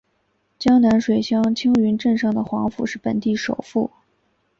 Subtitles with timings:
[0.57, 3.91] 江南水乡青云镇上的黄府是本地首富。